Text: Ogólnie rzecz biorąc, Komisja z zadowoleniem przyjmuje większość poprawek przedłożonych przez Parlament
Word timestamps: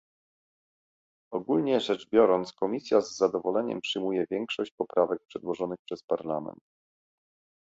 Ogólnie 1.33 1.79
rzecz 1.79 2.09
biorąc, 2.09 2.53
Komisja 2.53 3.01
z 3.01 3.17
zadowoleniem 3.17 3.81
przyjmuje 3.81 4.25
większość 4.31 4.71
poprawek 4.75 5.19
przedłożonych 5.27 5.79
przez 5.85 6.03
Parlament 6.03 6.59